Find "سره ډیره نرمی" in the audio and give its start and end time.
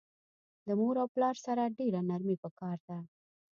1.45-2.35